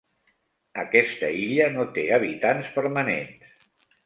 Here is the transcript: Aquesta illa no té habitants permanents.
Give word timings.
Aquesta 0.83 1.29
illa 1.41 1.67
no 1.75 1.85
té 1.99 2.07
habitants 2.17 2.73
permanents. 2.79 3.55